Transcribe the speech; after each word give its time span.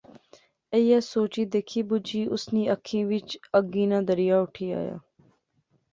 ایہہ 0.75 0.99
سوچی، 1.11 1.43
دیکھی، 1.53 1.81
بجی 1.89 2.21
اس 2.33 2.43
نیں 2.53 2.69
اکھی 2.73 2.99
وچ 3.09 3.29
اگی 3.57 3.85
ناں 3.89 4.03
دریا 4.09 4.35
اٹھی 4.43 4.67
آیا 4.79 4.95